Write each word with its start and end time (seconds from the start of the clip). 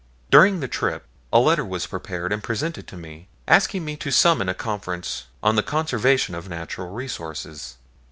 During 0.31 0.61
the 0.61 0.67
trip 0.67 1.05
a 1.31 1.37
letter 1.39 1.63
was 1.63 1.85
prepared 1.85 2.33
and 2.33 2.41
presented 2.43 2.87
to 2.87 2.97
me 2.97 3.27
asking 3.47 3.85
me 3.85 3.95
to 3.97 4.09
summon 4.09 4.49
a 4.49 4.55
conference 4.55 5.25
on 5.43 5.55
the 5.57 5.61
conservation 5.61 6.33
of 6.33 6.49
natural 6.49 6.89
resources. 6.89 7.77